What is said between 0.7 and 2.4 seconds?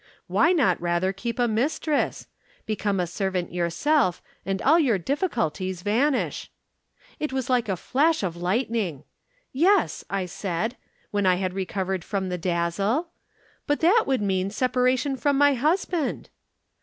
rather keep a mistress?